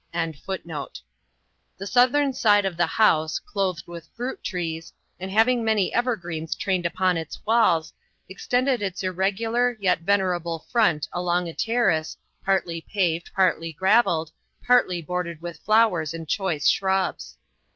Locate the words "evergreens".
5.93-6.55